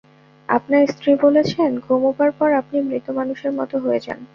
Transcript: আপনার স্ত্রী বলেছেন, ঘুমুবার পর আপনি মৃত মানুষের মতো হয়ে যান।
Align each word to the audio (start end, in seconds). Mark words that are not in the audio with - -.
আপনার 0.49 0.83
স্ত্রী 0.87 1.11
বলেছেন, 1.21 1.69
ঘুমুবার 1.79 2.31
পর 2.31 2.49
আপনি 2.53 2.77
মৃত 2.81 3.05
মানুষের 3.09 3.51
মতো 3.51 3.75
হয়ে 3.79 3.99
যান। 3.99 4.19